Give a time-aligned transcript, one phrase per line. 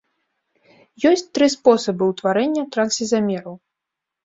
[1.09, 3.55] Ёсць тры спосабы ўтварэння трансізамераў.